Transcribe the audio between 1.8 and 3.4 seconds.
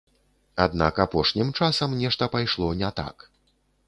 нешта пайшло не так.